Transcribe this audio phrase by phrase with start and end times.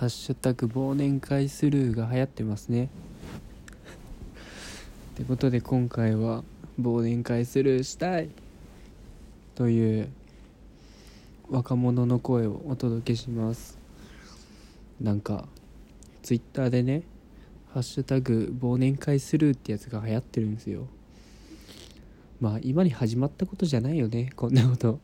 [0.00, 2.88] ハッシュタグ忘年会スルーが流行ってますね。
[5.12, 6.42] ってことで今回は
[6.80, 8.30] 忘年会スルーしたい。
[9.54, 10.08] という
[11.50, 13.76] 若者の声をお届けします。
[15.02, 15.46] なんか
[16.22, 17.02] ツイッターでね
[17.74, 20.86] 「ハッシュタグ忘年会スルー」ってやつが流行ってるんですよ。
[22.40, 24.98] まあ今に始まったことじゃないよねこんなこと。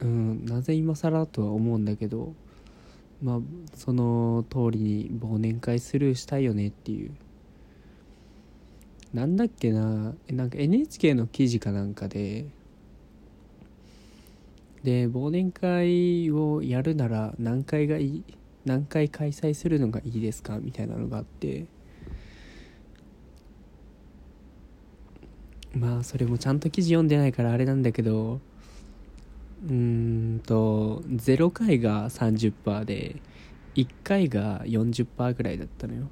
[0.00, 2.32] うんなぜ今更とは思うんだけど。
[3.22, 3.40] まあ
[3.74, 7.10] その通りに忘年会スルーしたいよねっていう。
[9.14, 10.14] なんだっけな。
[10.28, 12.46] なんか NHK の記事かなんかで。
[14.82, 18.24] で忘年会をやるなら何回がいい
[18.64, 21.66] 何回開催するのがいいですかみたいなのがあって。
[25.72, 28.40] まあそれもちゃんと記事読んでないからあれなんだけど。
[29.66, 29.72] うー
[30.36, 33.16] んと0回が30%で
[33.74, 36.08] 1回が40%ぐらいだったのよ。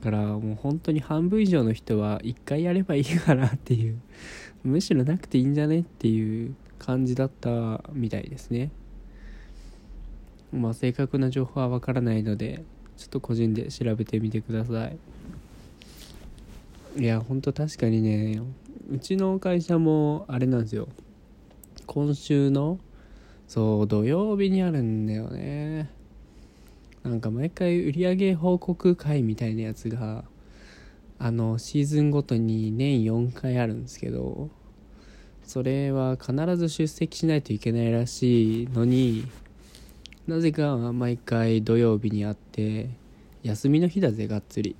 [0.00, 3.98] だからもう本当に半分以上の人は1回やればいいかなっていう。
[4.64, 8.70] むしろなくていいんじゃねっていう感じだったみたいですね。
[10.52, 12.64] まあ正確な情報はわからないので
[12.96, 14.98] ちょっと個人で調べてみてください。
[16.98, 18.40] いやほんと確かにね
[18.90, 20.88] うちの会社もあれなんですよ。
[21.86, 22.78] 今週の
[23.48, 25.88] そう土曜日にあるんだよね。
[27.02, 30.24] なんか毎回売上報告会みたいなやつが
[31.18, 34.50] あのシーズンごとに年4回あるんですけど
[35.44, 39.24] それは必ず出席しないといけないらしいのに
[40.26, 42.90] なぜか毎回土曜日にあって
[43.44, 44.74] 休みの日だぜがっつり。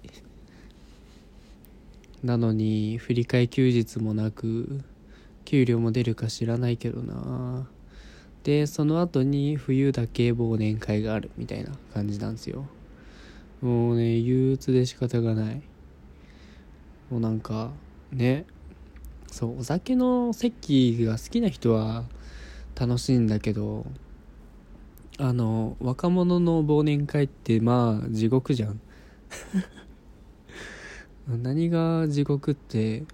[2.24, 4.80] なのに振り替え休日もなく
[5.46, 7.66] 給料も出るか知らないけどな。
[8.42, 12.66] でその後に冬だけ忘年会があるみたいな感じなんですよ。
[13.62, 15.62] もうね憂鬱で仕方がない。
[17.10, 17.70] もうなんか
[18.12, 18.44] ね
[19.30, 22.04] そうお酒の席が好きな人は
[22.78, 23.86] 楽しいんだけど
[25.18, 28.80] あの若者の忘年会ってまあ地獄じゃん。
[31.28, 33.04] 何が地獄って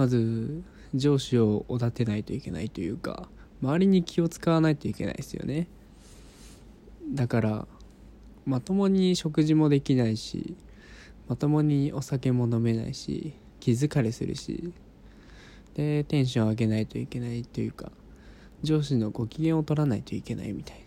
[0.00, 0.62] まず
[0.94, 3.28] 上司をおだてないといけないというか
[3.62, 5.66] 周りに気を使わないといけないですよね。
[7.12, 7.66] だから
[8.46, 10.56] まともに食事もできないし
[11.28, 14.72] まともにお酒も飲めないし気疲れするし
[15.74, 17.92] でテンション上げないといけないというか
[18.62, 20.82] 上司のご機嫌を取らないといけないみたい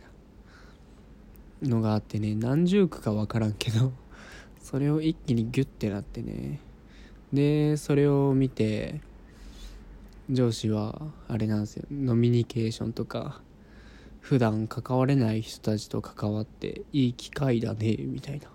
[1.62, 3.94] なのがあってね何十句か分からんけど
[4.59, 6.59] それを一気にギュッてなってね
[7.33, 9.01] でそれを見て
[10.29, 11.85] 上司はあれなんですよ。
[11.91, 13.41] ノミニケーションとか
[14.21, 18.49] 普段関われない人たちと関わっていい機会だねみたいな。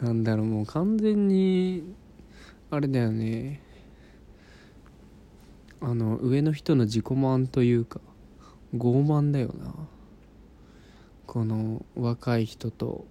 [0.06, 1.84] なんだろうもう完全に
[2.70, 3.60] あれだよね。
[5.80, 8.00] あの上の人の自己満というか
[8.74, 9.74] 傲慢だよな。
[11.26, 13.04] この若い人と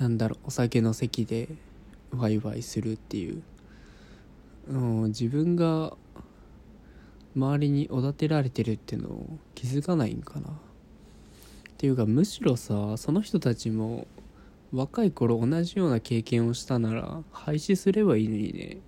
[0.00, 1.48] なんだろうお酒の席で
[2.10, 3.42] ワイワイするっていう、
[4.70, 5.92] うん、自分が
[7.36, 10.48] 周りにおだてられてるってのを気づかないんかな。
[10.48, 10.52] っ
[11.76, 14.06] ていうかむしろさその人たちも
[14.72, 18.78] 若い頃同じような経験をしたなら廃止すればいいのにね。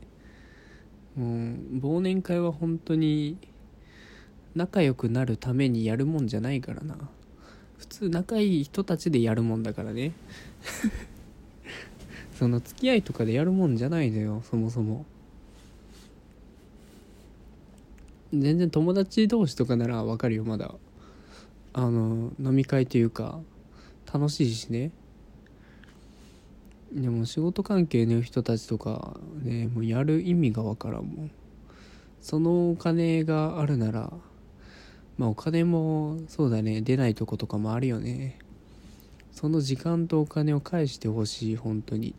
[1.14, 3.36] もう忘年会は本当に
[4.54, 6.96] 仲良くなるためにやるもんじゃないからな。
[7.82, 10.12] 普通仲いい人たちでやるもんだからね。
[12.38, 15.04] その付き合いとかでやるもんじゃないのよそもそも。
[18.32, 20.76] 全然友達同士とかならわかるよまだ。
[21.72, 23.40] あの飲み会というか
[24.12, 24.92] 楽しいしね。
[26.92, 31.30] でも仕事関係の人たちとかねもうやる意味がわからんもん。
[32.20, 34.12] そのお金があるなら
[35.18, 36.80] まあお金もそうだね。
[36.80, 38.38] 出ないとことかもあるよね。
[39.32, 42.14] その時間とお金を返してほしい本当に。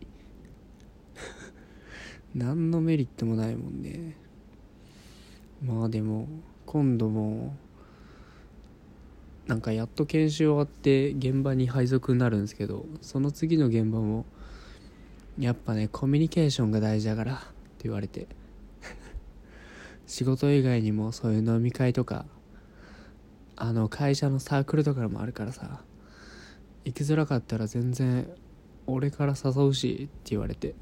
[2.34, 4.16] 何のメリットもないもんね。
[5.64, 6.28] まあでも
[6.66, 7.56] 今度も
[9.46, 14.24] なんかやっと研修終わって現場に配属になるんですけどその次の現場も
[15.38, 18.26] やっぱねコミュニケーションが大事だからって言われて。
[20.06, 22.26] 仕事以外にもそういう飲み会とか
[23.56, 25.82] あの会社のサークルとかもあるからさ
[26.84, 28.28] 行きづらかったら全然
[28.86, 30.74] 俺から誘うしって言われて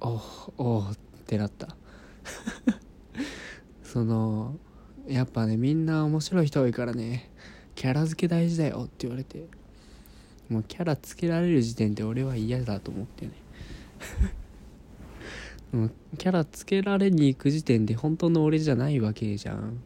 [0.00, 0.20] お
[0.58, 0.96] おっ
[1.26, 1.76] てなった。
[3.82, 4.58] その
[5.06, 7.30] やっぱねみんな面白い人多いからね
[7.74, 9.46] キャラ付け大事だよって言われて
[10.48, 13.32] もうキャラつけられる時点で俺は嫌だと思ってね。
[15.72, 19.80] もうキャラつけられに行く時点で本当の俺じゃないわけじゃん。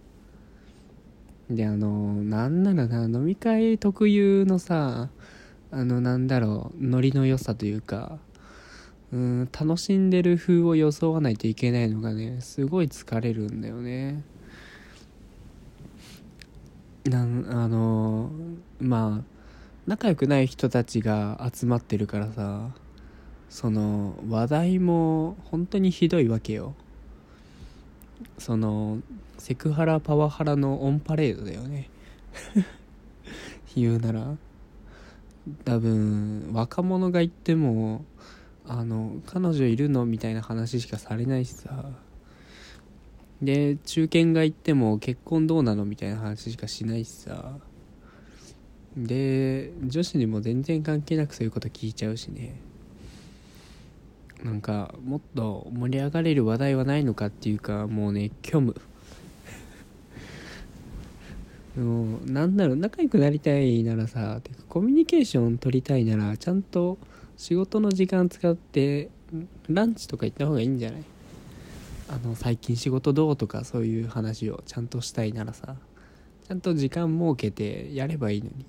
[1.51, 5.09] であのなんならな飲み会特有のさ
[5.73, 8.19] あのなんだろうノリの良さというか
[9.13, 14.23] うん楽しんでる風を装わないといけないのがねすごい疲れるんだよね。
[17.05, 18.31] なんあの
[18.79, 19.41] まあ
[19.87, 22.71] 仲良くない人たちが集まってるからさ
[23.49, 26.75] その話題も本当にひどいわけよ。
[28.39, 28.99] その
[29.39, 31.91] セクハラパワハラのオンパレードだよね。
[33.75, 34.37] 言うなら。
[35.65, 38.05] 多分若者が言っても
[38.67, 41.91] あの彼女いるのみたいな話しかされないしさ。
[43.43, 47.59] で中堅が言っても結婚どうなのみたいな話しかしないしさ。
[48.97, 52.61] で女子にも全然関係なくそういうこと聞いちゃうしね。
[54.45, 58.75] なんかもっと盛り上がれる話題はないのかっていうかもうね虚無。
[61.77, 66.99] もうなんだろう仲良くなりたいならさてかコミュニケーション取りたいならちゃんと
[67.37, 69.11] 仕事の時間使って
[69.69, 71.03] ランチとか行った方がいいんじゃない？
[72.09, 75.77] あの最近仕事どうとかそういう話をちゃんとしたいならさ
[76.49, 78.65] ちゃんと時間設けてやればいいのに。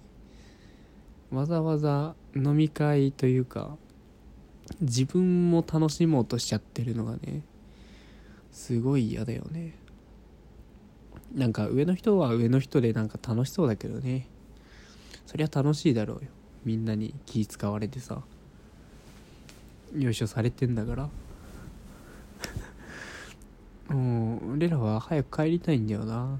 [1.31, 3.77] わざわざ飲み会というか
[4.79, 7.41] 自分も楽しもうとしちゃってるのがね
[8.51, 9.73] すごい嫌だよね。
[11.33, 14.27] なんか上の人は上の人でなんか楽しそうだけどね。
[15.25, 16.29] そりゃ楽しいだろうよ。
[16.65, 18.21] みんなに気使われてさ。
[19.97, 21.09] よいしょされてんだから。
[23.95, 26.35] もう俺らは早く帰りたいんだよな。
[26.35, 26.39] っ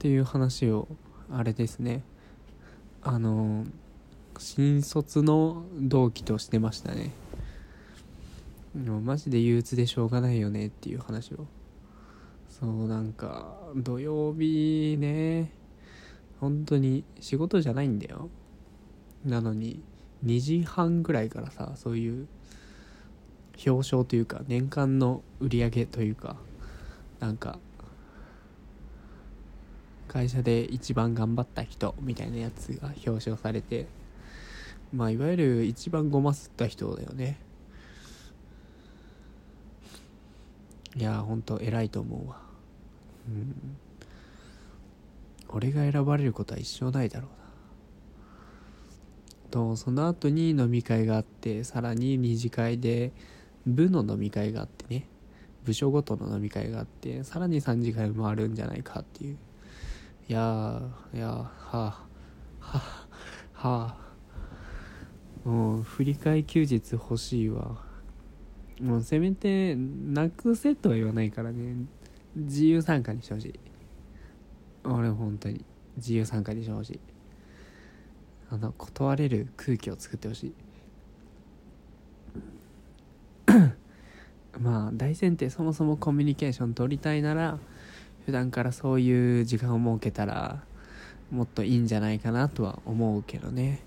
[0.00, 0.88] ていう話を
[1.30, 2.02] あれですね。
[3.02, 3.64] あの
[4.40, 7.10] 新卒の同期としてましたね。
[8.74, 11.46] でもマジで憂鬱でしょうがないよねっていう話を。
[12.48, 15.50] そうなんか土曜日ね
[16.40, 18.28] 本当に仕事じゃないんだよ。
[19.24, 19.82] なのに
[20.24, 22.26] 2時半ぐらいからさそういう
[23.66, 26.36] 表彰というか年間の売り上げというか
[27.20, 27.58] なんか
[30.08, 33.86] 会社で一番頑張った人みたいなやつが表彰されて
[34.94, 37.40] まあいわゆる一番ごますった人だよね。
[40.96, 42.40] いやほんと偉いと思うわ。
[43.28, 43.76] うん。
[45.48, 47.36] 俺が選ばれることは一生ないだろうな。
[49.50, 53.12] とその後に飲み会があってさらに二次会で
[53.66, 55.08] 部の飲み会があってね。
[55.64, 59.38] 部署ごとの飲み会があってさらに3次会もあるんじゃないかっていう。
[60.28, 60.80] いや
[61.12, 61.98] いやはあは
[62.60, 63.06] あ。
[63.54, 64.03] はあ。
[65.44, 67.76] もう振り替休日欲しいわ。
[68.80, 71.76] もうせめてなくせとは言わないからね。
[72.34, 73.60] 自由参加にしてほしい。
[74.84, 75.64] 俺本当に。
[75.96, 77.00] 自由参加にしてほしい。
[78.50, 80.54] あの断れる空気を作ってほしい。
[84.58, 87.58] まあ大前提そもそもコミュニケーション取りたいなら
[88.26, 90.64] 普段からそういう時間を設けたら
[91.30, 93.80] もっといいんじゃないかなとは思うけどね。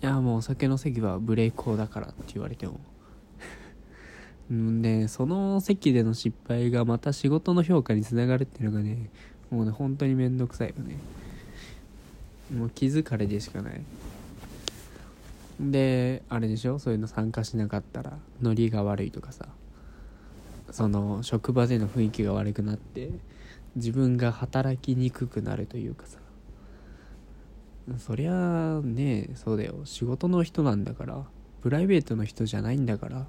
[0.00, 2.78] いやもうお酒の席はブレイク法だからって言われても。
[4.52, 9.10] んでその席での失敗がまた仕事の評価につながるっていうのがね
[9.50, 10.96] もうね本当に面倒くさいよね。
[12.56, 13.82] もう気づかれでしかない。
[15.60, 16.78] であれでしょ？
[16.78, 19.46] そういうの参加しなかったらノリが悪いとかさ。
[20.70, 23.10] その職場での雰囲気が悪くなって
[23.74, 26.18] 自分が働きにくくなるというかさ。
[27.96, 29.80] そりゃねそうだよ。
[29.84, 31.24] 仕事の人なんだから。
[31.62, 33.26] プライベートの人じゃないんだから。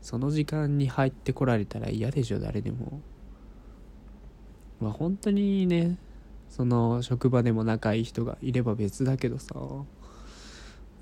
[0.00, 3.02] その時間に入ってこられたら嫌でしょ誰でも。
[4.80, 5.98] まあ本当にね
[6.48, 9.54] その職場でも仲いい人がいれば別だけどさ。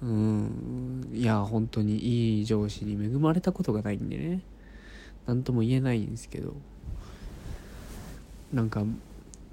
[0.03, 1.11] うん。
[1.13, 4.43] いや本当にいい上司に恵まれたことがないんでね。
[5.27, 6.55] 何とも言えないんですけど。
[8.53, 8.85] なんか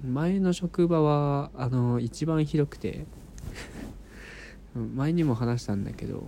[0.04, 3.06] 前の職場はあの一番ひどくて
[4.94, 6.26] 前にも話したんだけど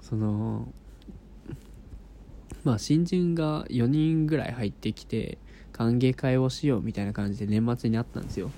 [0.00, 0.72] その
[2.64, 5.38] まあ新人が4人ぐらい入ってきて
[5.72, 8.50] 歓迎会をしようみたいな感じで年末にあったんですよ。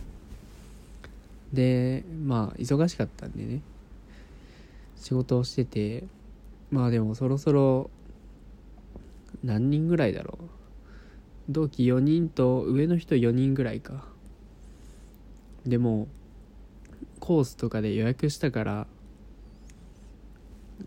[1.53, 3.63] でまあ忙しかったんでね
[4.97, 6.05] 仕事をしてて
[6.71, 7.91] まあでもそろそろ
[9.43, 10.58] 何人ぐらいだろう。
[11.49, 14.05] 同期4人と上の人4人ぐらいか
[15.67, 16.09] でも
[17.21, 18.87] コースとかで予約したから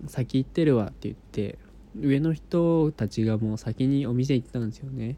[0.08, 1.58] 先行ってるわって言って
[2.00, 5.18] 上の人たちがもう先にお店行ったんですよね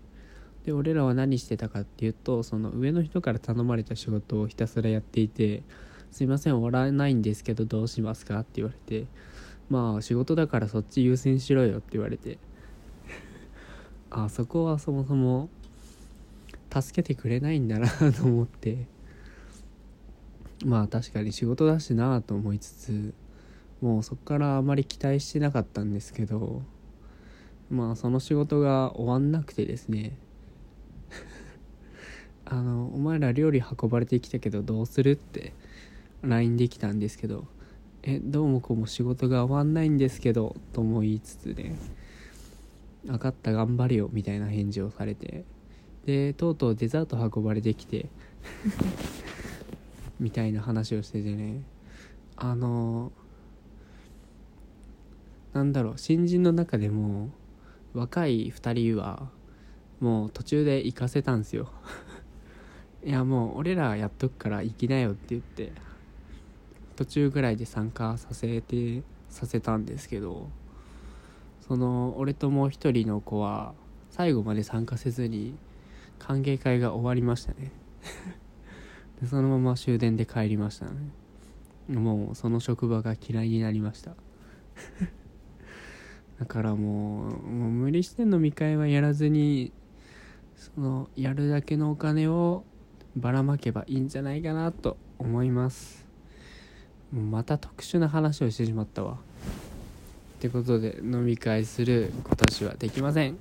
[0.66, 5.64] で俺らは何してたかっていうとその上の人から頼まれた仕事をひたすらやっていて
[6.12, 9.08] 「すいません終わらないんですけどどうしますか?」って言われて
[9.70, 12.38] 「まあ仕事だからそっち優先しろよ」って言われて
[14.16, 15.50] あそこはそもそも
[16.72, 18.86] 助けてくれないんだな と思って
[20.66, 23.14] まあ確かに仕事だしなと思いつつ
[23.82, 26.62] もうそこからあまり期待してなかったんですけど
[27.72, 30.16] まあその仕事が終わんなくてですね
[32.46, 35.54] あの「お前ら料理運ばれてきたけどどうする?」って
[36.22, 37.48] LINE できたんですけど
[38.04, 41.76] 「えどうもこうも仕事が終わんないんですけど」とも言いつつね
[43.06, 45.46] 「分かった頑張れよ」みたいな返事をされて。
[46.06, 48.10] でとうとうデザート運ばれてきて。
[50.20, 51.64] みたいな話をしててね。
[52.36, 53.12] あの
[55.54, 57.30] なんだろう新人の中でも
[57.94, 59.30] 若い2人は
[60.00, 61.70] もう途中で行かせたんですよ。
[63.06, 65.72] いやもう俺らやっとくから行きなよって言って
[66.96, 70.50] 途中ぐらいで参加させてさせたんですけど
[71.68, 73.74] その俺ともう一人の子は
[74.10, 75.56] 最後まで参加せずに
[76.20, 77.72] 歓迎会が終わりましたね。
[79.22, 80.92] でそのまま終電で帰りましたね。
[81.88, 84.14] もうその職場が嫌いになりました。
[86.38, 89.72] だからもうもう無理して飲み会はやらずに
[90.56, 92.66] そのやるだけのお金を
[93.16, 96.06] ばらまけばいいんじゃないかなと思います。
[97.14, 99.20] また特殊な話をしてしまったわ。
[100.44, 103.38] ってことで飲み会する今年はできません。